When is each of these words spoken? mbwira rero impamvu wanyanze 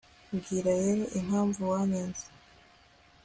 mbwira 0.33 0.71
rero 0.81 1.03
impamvu 1.19 1.59
wanyanze 1.71 2.23